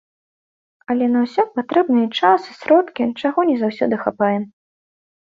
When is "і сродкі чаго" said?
2.51-3.39